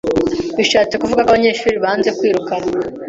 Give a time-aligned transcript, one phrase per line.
[0.57, 2.73] bishatse kuvuga ko abanyeshuri banze kwirukanwa,